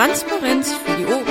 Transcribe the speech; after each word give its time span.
Transparenz 0.00 0.72
für 0.72 0.96
die 0.96 1.04
Ohren. 1.04 1.26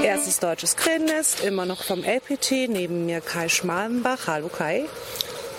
Erstes 0.00 0.38
deutsches 0.38 0.76
Krähennest, 0.76 1.40
immer 1.42 1.66
noch 1.66 1.82
vom 1.82 2.04
LPT, 2.04 2.68
neben 2.68 3.04
mir 3.04 3.20
Kai 3.20 3.48
Schmalenbach. 3.48 4.28
Hallo 4.28 4.46
Kai. 4.46 4.84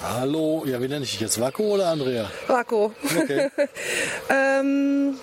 Hallo, 0.02 0.63
ja, 0.65 0.79
wie 0.81 0.88
nenne 0.88 1.04
ich 1.04 1.11
dich 1.11 1.20
jetzt? 1.20 1.41
Wacko 1.41 1.73
oder 1.73 1.88
Andrea? 1.88 2.31
Wacko. 2.47 2.93
Okay. 3.04 3.49
ähm, 4.29 5.20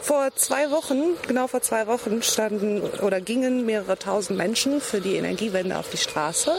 vor 0.00 0.34
zwei 0.34 0.70
Wochen, 0.70 1.02
genau 1.28 1.46
vor 1.46 1.60
zwei 1.60 1.86
Wochen, 1.88 2.22
standen 2.22 2.80
oder 2.80 3.20
gingen 3.20 3.66
mehrere 3.66 3.98
tausend 3.98 4.38
Menschen 4.38 4.80
für 4.80 5.02
die 5.02 5.16
Energiewende 5.16 5.76
auf 5.76 5.90
die 5.90 5.98
Straße. 5.98 6.52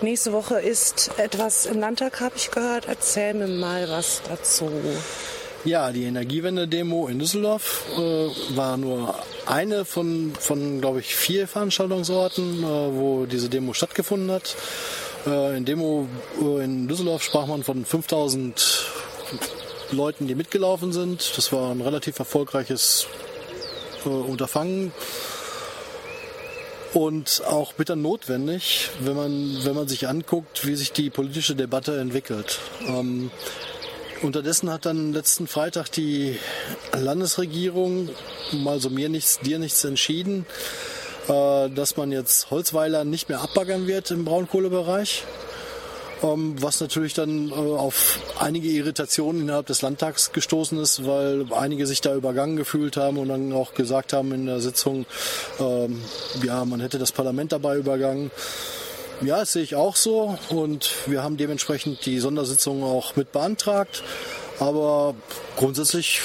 Nächste 0.00 0.32
Woche 0.32 0.60
ist 0.60 1.10
etwas 1.18 1.66
im 1.66 1.78
Landtag, 1.78 2.22
habe 2.22 2.36
ich 2.36 2.50
gehört. 2.50 2.86
Erzähl 2.88 3.34
mir 3.34 3.48
mal 3.48 3.86
was 3.90 4.22
dazu. 4.26 4.70
Ja, 5.64 5.92
die 5.92 6.04
Energiewende-Demo 6.04 7.08
in 7.08 7.18
Düsseldorf 7.18 7.86
äh, 7.96 8.56
war 8.56 8.76
nur 8.76 9.14
eine 9.46 9.86
von, 9.86 10.34
von 10.38 10.82
glaube 10.82 11.00
ich, 11.00 11.16
vier 11.16 11.48
Veranstaltungsorten, 11.48 12.62
äh, 12.62 12.66
wo 12.66 13.24
diese 13.24 13.48
Demo 13.48 13.72
stattgefunden 13.72 14.30
hat. 14.30 14.56
Äh, 15.26 15.56
in 15.56 15.64
Demo 15.64 16.06
äh, 16.42 16.64
in 16.64 16.86
Düsseldorf 16.86 17.22
sprach 17.22 17.46
man 17.46 17.62
von 17.62 17.86
5000 17.86 18.84
Leuten, 19.90 20.26
die 20.26 20.34
mitgelaufen 20.34 20.92
sind. 20.92 21.32
Das 21.38 21.50
war 21.50 21.70
ein 21.70 21.80
relativ 21.80 22.18
erfolgreiches 22.18 23.06
äh, 24.04 24.08
Unterfangen 24.10 24.92
und 26.92 27.42
auch 27.46 27.72
bitter 27.72 27.96
notwendig, 27.96 28.90
wenn 29.00 29.16
man, 29.16 29.58
wenn 29.64 29.74
man 29.74 29.88
sich 29.88 30.08
anguckt, 30.08 30.66
wie 30.66 30.76
sich 30.76 30.92
die 30.92 31.10
politische 31.10 31.56
Debatte 31.56 31.98
entwickelt. 31.98 32.60
Ähm, 32.86 33.30
Unterdessen 34.24 34.70
hat 34.70 34.86
dann 34.86 35.12
letzten 35.12 35.46
Freitag 35.46 35.90
die 35.92 36.38
Landesregierung, 36.92 38.08
mal 38.52 38.80
so 38.80 38.90
mir 38.90 39.08
nichts, 39.08 39.38
dir 39.40 39.58
nichts 39.58 39.84
entschieden, 39.84 40.46
äh, 41.28 41.68
dass 41.70 41.96
man 41.96 42.10
jetzt 42.10 42.50
Holzweiler 42.50 43.04
nicht 43.04 43.28
mehr 43.28 43.40
abbaggern 43.40 43.86
wird 43.86 44.10
im 44.10 44.24
Braunkohlebereich. 44.24 45.24
Ähm, 46.22 46.54
was 46.62 46.80
natürlich 46.80 47.12
dann 47.12 47.50
äh, 47.50 47.52
auf 47.52 48.18
einige 48.38 48.68
Irritationen 48.68 49.42
innerhalb 49.42 49.66
des 49.66 49.82
Landtags 49.82 50.32
gestoßen 50.32 50.78
ist, 50.78 51.06
weil 51.06 51.44
einige 51.52 51.86
sich 51.86 52.00
da 52.00 52.14
übergangen 52.14 52.56
gefühlt 52.56 52.96
haben 52.96 53.18
und 53.18 53.28
dann 53.28 53.52
auch 53.52 53.74
gesagt 53.74 54.12
haben 54.14 54.32
in 54.32 54.46
der 54.46 54.60
Sitzung, 54.60 55.04
ähm, 55.60 56.00
ja, 56.42 56.64
man 56.64 56.80
hätte 56.80 56.98
das 56.98 57.12
Parlament 57.12 57.52
dabei 57.52 57.76
übergangen. 57.76 58.30
Ja, 59.22 59.38
das 59.38 59.52
sehe 59.52 59.62
ich 59.62 59.74
auch 59.74 59.96
so 59.96 60.38
und 60.50 60.90
wir 61.06 61.22
haben 61.22 61.36
dementsprechend 61.36 62.04
die 62.04 62.18
Sondersitzung 62.18 62.82
auch 62.82 63.16
mit 63.16 63.32
beantragt. 63.32 64.02
Aber 64.58 65.14
grundsätzlich 65.56 66.20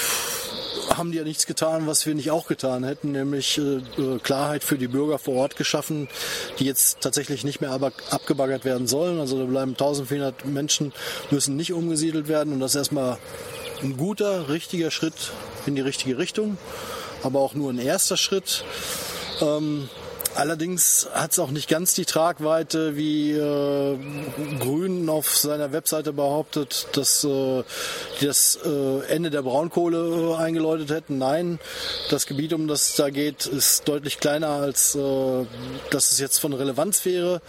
haben 0.96 1.12
die 1.12 1.18
ja 1.18 1.24
nichts 1.24 1.46
getan, 1.46 1.86
was 1.86 2.04
wir 2.04 2.14
nicht 2.14 2.30
auch 2.30 2.46
getan 2.46 2.84
hätten, 2.84 3.12
nämlich 3.12 3.58
äh, 3.58 3.80
Klarheit 4.22 4.64
für 4.64 4.76
die 4.76 4.88
Bürger 4.88 5.18
vor 5.18 5.34
Ort 5.34 5.56
geschaffen, 5.56 6.08
die 6.58 6.64
jetzt 6.64 7.00
tatsächlich 7.00 7.44
nicht 7.44 7.60
mehr 7.60 7.72
abgebaggert 8.10 8.64
werden 8.64 8.86
sollen. 8.86 9.20
Also 9.20 9.38
da 9.38 9.44
bleiben 9.44 9.72
1400 9.72 10.44
Menschen, 10.46 10.92
müssen 11.30 11.56
nicht 11.56 11.72
umgesiedelt 11.72 12.28
werden 12.28 12.52
und 12.52 12.60
das 12.60 12.72
ist 12.72 12.78
erstmal 12.78 13.18
ein 13.82 13.96
guter, 13.96 14.48
richtiger 14.48 14.90
Schritt 14.90 15.32
in 15.66 15.74
die 15.74 15.80
richtige 15.80 16.18
Richtung, 16.18 16.58
aber 17.22 17.40
auch 17.40 17.54
nur 17.54 17.72
ein 17.72 17.78
erster 17.78 18.16
Schritt. 18.16 18.64
Ähm, 19.40 19.88
Allerdings 20.40 21.06
hat 21.12 21.32
es 21.32 21.38
auch 21.38 21.50
nicht 21.50 21.68
ganz 21.68 21.92
die 21.92 22.06
Tragweite, 22.06 22.96
wie 22.96 23.32
äh, 23.32 23.98
Grün 24.58 25.10
auf 25.10 25.36
seiner 25.36 25.72
Webseite 25.72 26.14
behauptet, 26.14 26.86
dass 26.92 27.24
äh, 27.24 27.62
die 28.18 28.24
das 28.24 28.58
äh, 28.64 29.04
Ende 29.08 29.28
der 29.28 29.42
Braunkohle 29.42 29.98
äh, 29.98 30.36
eingeläutet 30.36 30.92
hätten. 30.92 31.18
Nein, 31.18 31.58
das 32.08 32.24
Gebiet, 32.24 32.54
um 32.54 32.68
das 32.68 32.88
es 32.88 32.96
da 32.96 33.10
geht, 33.10 33.44
ist 33.44 33.86
deutlich 33.86 34.18
kleiner, 34.18 34.48
als 34.48 34.94
äh, 34.94 35.44
dass 35.90 36.10
es 36.10 36.18
jetzt 36.18 36.38
von 36.38 36.54
Relevanz 36.54 37.04
wäre 37.04 37.42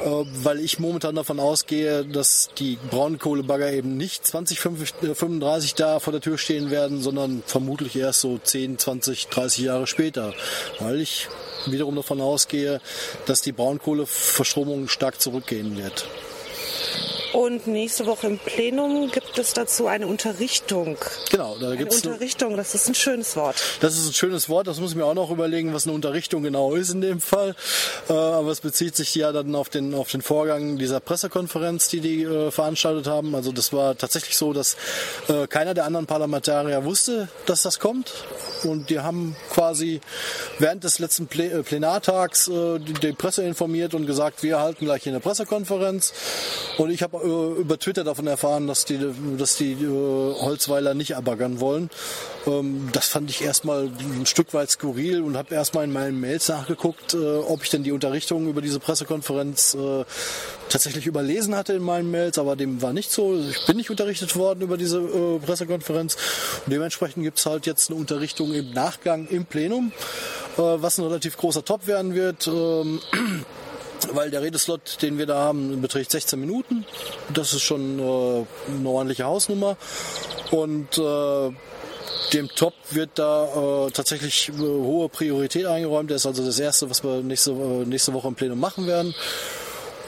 äh, 0.00 0.04
weil 0.04 0.58
ich 0.58 0.80
momentan 0.80 1.14
davon 1.14 1.38
ausgehe, 1.38 2.04
dass 2.04 2.50
die 2.58 2.78
Braunkohlebagger 2.90 3.72
eben 3.72 3.96
nicht 3.96 4.26
2035 4.26 5.76
da 5.76 6.00
vor 6.00 6.12
der 6.12 6.20
Tür 6.20 6.36
stehen 6.36 6.72
werden, 6.72 7.00
sondern 7.00 7.44
vermutlich 7.46 7.94
erst 7.94 8.22
so 8.22 8.38
10, 8.38 8.78
20, 8.78 9.28
30 9.28 9.64
Jahre 9.64 9.86
später, 9.86 10.34
weil 10.80 11.00
ich 11.00 11.28
wiederum 11.72 11.96
davon 11.96 12.20
ausgehe, 12.20 12.80
dass 13.26 13.42
die 13.42 13.52
Braunkohleverstromung 13.52 14.88
stark 14.88 15.20
zurückgehen 15.20 15.76
wird. 15.76 16.06
Und 17.32 17.66
nächste 17.66 18.06
Woche 18.06 18.26
im 18.26 18.38
Plenum 18.38 19.10
gibt 19.10 19.38
es 19.38 19.52
dazu 19.52 19.86
eine 19.86 20.06
Unterrichtung. 20.06 20.96
Genau, 21.30 21.58
da 21.58 21.74
gibt 21.74 21.92
es. 21.92 22.04
Unterrichtung, 22.04 22.56
das 22.56 22.74
ist 22.74 22.88
ein 22.88 22.94
schönes 22.94 23.36
Wort. 23.36 23.56
Das 23.80 23.98
ist 23.98 24.06
ein 24.06 24.14
schönes 24.14 24.48
Wort, 24.48 24.66
das 24.66 24.80
muss 24.80 24.92
ich 24.92 24.96
mir 24.96 25.04
auch 25.04 25.14
noch 25.14 25.30
überlegen, 25.30 25.74
was 25.74 25.86
eine 25.86 25.94
Unterrichtung 25.94 26.42
genau 26.42 26.74
ist 26.74 26.90
in 26.90 27.02
dem 27.02 27.20
Fall. 27.20 27.54
Äh, 28.08 28.12
aber 28.14 28.50
es 28.50 28.60
bezieht 28.60 28.96
sich 28.96 29.14
ja 29.14 29.32
dann 29.32 29.54
auf 29.54 29.68
den, 29.68 29.94
auf 29.94 30.10
den 30.10 30.22
Vorgang 30.22 30.78
dieser 30.78 31.00
Pressekonferenz, 31.00 31.88
die 31.88 32.00
die 32.00 32.22
äh, 32.22 32.50
veranstaltet 32.50 33.06
haben. 33.06 33.34
Also 33.34 33.52
das 33.52 33.72
war 33.72 33.96
tatsächlich 33.96 34.36
so, 34.38 34.54
dass 34.54 34.76
äh, 35.28 35.46
keiner 35.46 35.74
der 35.74 35.84
anderen 35.84 36.06
Parlamentarier 36.06 36.84
wusste, 36.84 37.28
dass 37.44 37.62
das 37.62 37.78
kommt. 37.78 38.12
Und 38.64 38.88
die 38.88 39.00
haben 39.00 39.36
quasi 39.50 40.00
während 40.58 40.82
des 40.82 40.98
letzten 40.98 41.26
Plenartags 41.28 42.50
die 42.50 43.12
Presse 43.12 43.44
informiert 43.44 43.94
und 43.94 44.06
gesagt, 44.06 44.42
wir 44.42 44.58
halten 44.58 44.86
gleich 44.86 45.04
hier 45.04 45.12
eine 45.12 45.20
Pressekonferenz. 45.20 46.12
Und 46.76 46.90
ich 46.90 47.02
habe 47.02 47.17
äh, 47.22 47.60
über 47.60 47.78
Twitter 47.78 48.04
davon 48.04 48.26
erfahren, 48.26 48.66
dass 48.66 48.84
die, 48.84 48.98
dass 49.36 49.56
die 49.56 49.72
äh, 49.72 50.34
Holzweiler 50.40 50.94
nicht 50.94 51.16
abaggern 51.16 51.60
wollen. 51.60 51.90
Ähm, 52.46 52.88
das 52.92 53.08
fand 53.08 53.30
ich 53.30 53.42
erstmal 53.42 53.90
ein 53.98 54.26
Stück 54.26 54.54
weit 54.54 54.70
skurril 54.70 55.22
und 55.22 55.36
habe 55.36 55.54
erstmal 55.54 55.84
in 55.84 55.92
meinen 55.92 56.20
Mails 56.20 56.48
nachgeguckt, 56.48 57.14
äh, 57.14 57.38
ob 57.38 57.62
ich 57.62 57.70
denn 57.70 57.82
die 57.82 57.92
Unterrichtung 57.92 58.48
über 58.48 58.62
diese 58.62 58.80
Pressekonferenz 58.80 59.76
tatsächlich 60.68 61.06
überlesen 61.06 61.54
hatte 61.56 61.72
in 61.72 61.82
meinen 61.82 62.10
Mails, 62.10 62.38
aber 62.38 62.56
dem 62.56 62.82
war 62.82 62.92
nicht 62.92 63.10
so. 63.10 63.38
Ich 63.38 63.66
bin 63.66 63.76
nicht 63.76 63.90
unterrichtet 63.90 64.36
worden 64.36 64.62
über 64.62 64.76
diese 64.76 64.98
äh, 64.98 65.38
Pressekonferenz. 65.38 66.16
Und 66.64 66.72
dementsprechend 66.72 67.24
gibt 67.24 67.38
es 67.38 67.46
halt 67.46 67.66
jetzt 67.66 67.90
eine 67.90 67.98
Unterrichtung 67.98 68.52
im 68.52 68.72
Nachgang 68.72 69.26
im 69.28 69.46
Plenum, 69.46 69.92
äh, 70.56 70.60
was 70.60 70.98
ein 70.98 71.04
relativ 71.04 71.36
großer 71.36 71.64
Top 71.64 71.86
werden 71.86 72.14
wird. 72.14 72.46
Ähm, 72.46 73.00
weil 74.12 74.30
der 74.30 74.42
Redeslot, 74.42 75.02
den 75.02 75.18
wir 75.18 75.26
da 75.26 75.36
haben, 75.36 75.80
beträgt 75.80 76.10
16 76.10 76.38
Minuten. 76.38 76.84
Das 77.32 77.52
ist 77.52 77.62
schon 77.62 77.98
äh, 77.98 78.44
eine 78.70 78.88
ordentliche 78.88 79.24
Hausnummer. 79.24 79.76
Und 80.50 80.98
äh, 80.98 81.50
dem 82.32 82.48
Top 82.48 82.74
wird 82.90 83.10
da 83.14 83.86
äh, 83.86 83.90
tatsächlich 83.90 84.48
äh, 84.50 84.52
hohe 84.60 85.08
Priorität 85.08 85.66
eingeräumt. 85.66 86.10
Das 86.10 86.22
ist 86.22 86.26
also 86.26 86.44
das 86.44 86.58
Erste, 86.58 86.90
was 86.90 87.02
wir 87.02 87.22
nächste, 87.22 87.52
äh, 87.52 87.84
nächste 87.84 88.12
Woche 88.12 88.28
im 88.28 88.34
Plenum 88.34 88.60
machen 88.60 88.86
werden. 88.86 89.14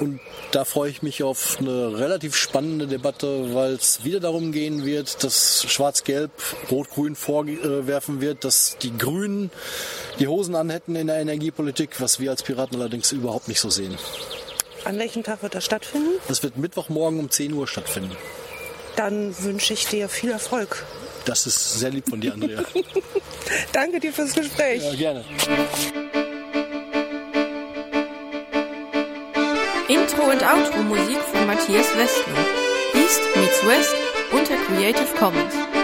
Und 0.01 0.19
da 0.51 0.65
freue 0.65 0.91
ich 0.91 1.03
mich 1.03 1.23
auf 1.23 1.59
eine 1.61 1.99
relativ 1.99 2.35
spannende 2.35 2.87
Debatte, 2.87 3.55
weil 3.55 3.75
es 3.75 4.03
wieder 4.03 4.19
darum 4.19 4.51
gehen 4.51 4.87
wird, 4.87 5.23
dass 5.23 5.65
Schwarz-Gelb 5.69 6.31
Rot-Grün 6.71 7.15
vorwerfen 7.17 8.23
wird, 8.23 8.45
dass 8.45 8.79
die 8.81 8.97
Grünen 8.97 9.51
die 10.21 10.29
Hosen 10.29 10.55
anhätten 10.55 10.95
in 10.95 11.07
der 11.07 11.17
Energiepolitik, 11.17 12.01
was 12.01 12.21
wir 12.21 12.31
als 12.31 12.43
Piraten 12.43 12.79
allerdings 12.79 13.11
überhaupt 13.11 13.49
nicht 13.49 13.61
so 13.61 13.71
sehen. 13.71 13.97
An 14.85 14.99
welchem 14.99 15.23
Tag 15.23 15.43
wird 15.43 15.55
das 15.55 15.65
stattfinden? 15.65 16.11
Das 16.29 16.43
wird 16.43 16.57
Mittwochmorgen 16.57 17.19
um 17.19 17.31
10 17.31 17.53
Uhr 17.53 17.67
stattfinden. 17.67 18.17
Dann 18.97 19.35
wünsche 19.43 19.73
ich 19.73 19.87
dir 19.87 20.09
viel 20.09 20.31
Erfolg. 20.31 20.85
Das 21.25 21.47
ist 21.47 21.79
sehr 21.79 21.91
lieb 21.91 22.09
von 22.09 22.21
dir, 22.21 22.35
Andrea. 22.35 22.63
Danke 23.73 24.01
dir 24.01 24.13
fürs 24.13 24.35
Gespräch. 24.35 24.83
Ja, 24.83 24.95
gerne. 24.95 25.25
Intro 29.89 30.23
und 30.31 30.43
Outro 30.43 30.83
Musik 30.83 31.19
von 31.33 31.47
Matthias 31.47 31.87
Westner. 31.97 32.45
East 32.95 33.21
meets 33.37 33.67
West 33.67 33.95
unter 34.33 34.55
Creative 34.67 35.17
Commons. 35.19 35.80